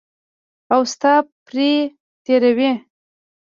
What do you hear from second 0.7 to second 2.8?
او سات پرې تېروي.